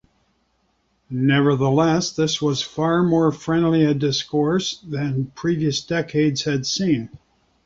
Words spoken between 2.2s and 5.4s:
was far more friendly a discourse than